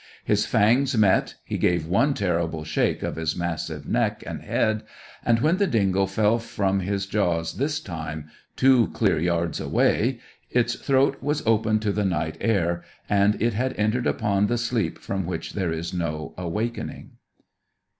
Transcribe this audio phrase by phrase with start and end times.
[0.25, 4.81] His fangs met, he gave one terrible shake of his massive neck and head,
[5.23, 10.17] and when the dingo fell from his jaws this time, two clear yards away,
[10.49, 14.97] its throat was open to the night air, and it had entered upon the sleep
[14.97, 17.11] from which there is no awakening.